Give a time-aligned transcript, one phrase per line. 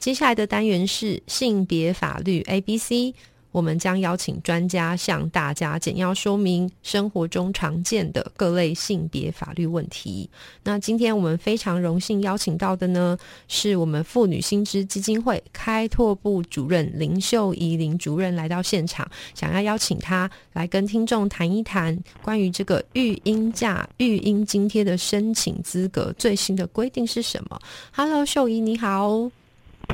[0.00, 3.14] 接下来的单元是性别法律 A B C。
[3.52, 10.30] 我们将邀请专家向大家简要说明生活中常见的各类性别法律问题。
[10.62, 27.60] 那今天我们非常荣幸邀请到的呢，是我们妇女新知基金会开拓部主任林秀仪林主任来到现场，想要邀请他来跟听众谈一谈关于这个育婴假、育婴津贴的申请资格最新的规定是什么。
[27.92, 29.28] Hello，秀仪你好。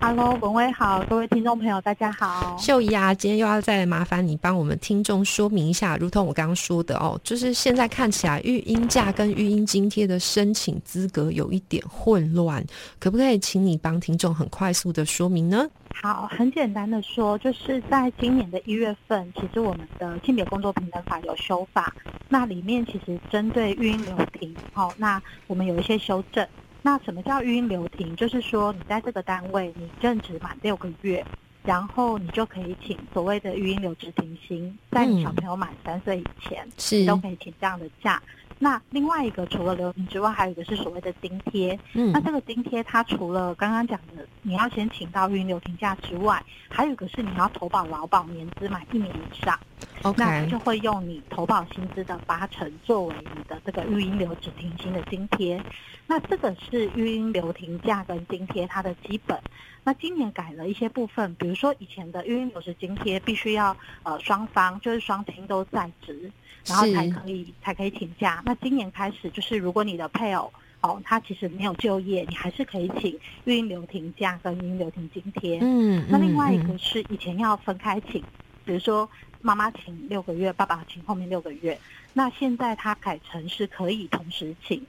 [0.00, 2.56] Hello，文威好，各位听众朋友，大家好。
[2.58, 12.64] 秀仪啊，今天又要再麻烦你帮我们听众说明一下，如同我刚刚说的哦，就是现在看起来育婴假跟育婴津贴的申请资格有一点混乱，
[12.98, 15.66] 可不可以请你帮听众很快速的说明呢？
[16.02, 21.94] 好，很简单的说，就是在今年的一月份，其实我们的性别工作平等法有修法，
[22.28, 26.46] 那里面其实针对育婴留停，好，那我们有一些修正。
[26.86, 28.14] 那什么叫育婴留停？
[28.14, 31.24] 就是说，你在这个单位你任职满六个月，
[31.62, 38.22] 然后你就可以请所谓的育婴留职停薪，在你小朋友满三岁以前，是都可以请这样的假。
[38.64, 41.78] 那另外一个除了留停之外，还有一个是所谓的津贴。
[41.92, 49.60] 嗯，那这个津贴它除了刚刚讲的你要先请到育婴留停假之外，还有一个是你要投保劳保年资满一年以上。
[50.00, 55.62] OK，那就会用你投保薪资的八成作为你的这个育婴留职停薪的津贴。
[56.06, 59.38] 那这个是育婴留停假跟津贴它的基本。
[59.84, 66.32] 那今年改了一些部分，比如说以前的育婴留职津贴必须要呃双方就是双亲都在职，
[66.66, 68.42] 然后才可以才可以请假。
[68.46, 70.50] 那今年开始就是如果你的配偶
[70.80, 73.12] 哦他其实没有就业，你还是可以请
[73.44, 75.58] 育婴留停假跟育婴留停津贴。
[75.60, 78.22] 嗯，那另外一个是以前要分开请，
[78.64, 79.06] 比如说
[79.42, 81.78] 妈妈请六个月，爸爸请后面六个月。
[82.14, 84.82] 那现在他改成是可以同时请。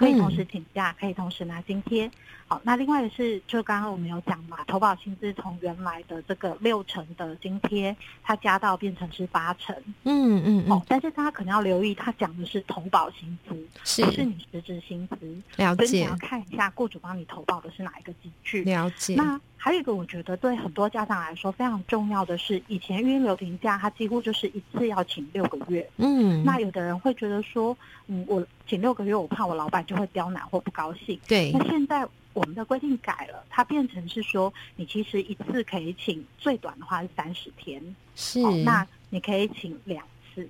[0.00, 2.10] 可以同时请假，可以同时拿津贴。
[2.48, 9.76] 好，那另外的是，就刚刚我们有讲嘛，投保薪资从原来的这个六成的津贴，它加到变成是八成。
[10.04, 10.72] 嗯嗯嗯。
[10.72, 13.54] 哦，但是大家可能要留意，他讲的是投保薪资，
[14.02, 15.42] 不是你实质薪资。
[15.56, 15.86] 了解。
[15.86, 18.62] 所以你要看一下雇主帮你投保的是哪一个机制。
[18.62, 19.14] 了解。
[19.16, 25.86] 那还有一个，我觉得对很多家长来说非常重要的是，以前育婴留停假，他几乎就是一次要请六个月。
[25.98, 26.42] 嗯。
[26.44, 27.76] 那有的人会觉得说，
[28.06, 28.44] 嗯，我。
[28.66, 31.18] 请六个月，我怕我老板就会刁难或不高兴。
[31.26, 37.82] 对，那现在我们的规定改了，它变成是说，你其实一次可以请最短的话是三十天，
[38.14, 40.48] 是，那你可以请两次。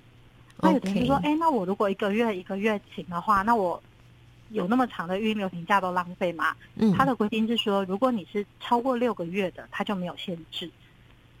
[0.59, 3.81] 那有的人说，哎，那我如果一个月一个月请的话，那我
[4.51, 6.55] 有那么长的育婴留停假都浪费吗？
[6.75, 10.69] 嗯，他的规定是说，如果你是超过六个月的，他就没有限制，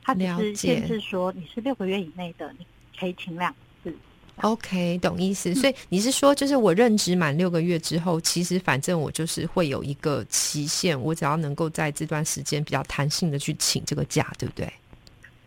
[0.03, 2.65] 他只是限制说你是六个月以内的，你
[2.99, 3.93] 可以请两次。
[4.37, 5.53] OK，懂意思。
[5.53, 14.73] 所以你是说，就是我任职满六个月之后，其实反正我就是会有一个期限，我只要能够在这段时间比较弹性的去请这个假，对不对？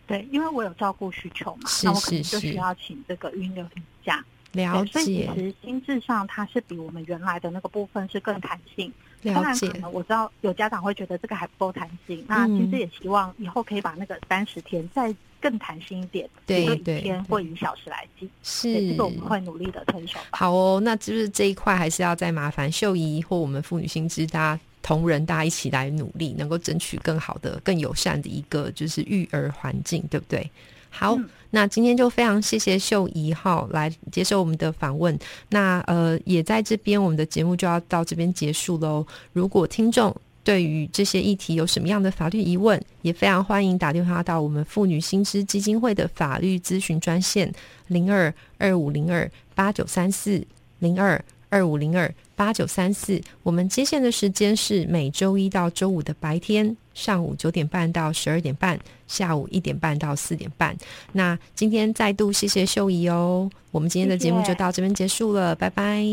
[0.06, 4.24] 对，因为我有照顾需求嘛，那我可能就需要请这个孕流停假。
[4.54, 5.31] 了解。
[5.34, 8.92] 其实心智上它是比我们原来的那个部分是更弹性。
[9.22, 9.70] 了解。
[9.92, 15.15] 我知道有家长会觉得这个还不够弹性，那其实也希望以后可以把那个三十天再。
[15.44, 20.19] 更弹性一点，对对，一天或一小时来计，是这个我们会努力的推手。
[20.31, 30.50] 好哦，那就是这一块还是要再麻烦秀姨或我们妇女心知，大家同仁大家一起来努力，能够争取更好的、更友善的一个就是育儿环境，对不对？
[30.94, 31.19] 好，
[31.50, 35.19] 那今天就非常谢谢秀仪哈来接受我们的访问。
[35.50, 39.06] 那呃，也在这边，我们的节目就要到这边结束喽。
[39.33, 40.15] 如果听众。
[40.44, 47.51] 对于这些议题有什么样的法律疑问，也非常欢迎打电话到我们妇女新知基金会的法律咨询专线
[47.86, 50.47] 零二二五零二八九三四
[50.80, 51.18] 零二
[51.54, 53.21] 二五零二八九三四。
[53.45, 60.77] 我们接线的时间是每周一到周五的白天上午九点半到十二点半，下午一点半到四点半。
[61.12, 66.04] 那今天再度谢谢秀仪哦，我们今天的节目就到这边结束了，拜拜，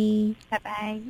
[0.47, 1.01] 拜拜。